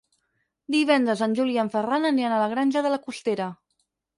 [0.75, 3.53] Divendres en Juli i en Ferran aniran a la Granja de la Costera.